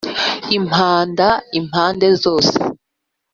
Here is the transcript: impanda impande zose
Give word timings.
impanda 0.57 1.27
impande 1.59 2.07
zose 2.23 2.55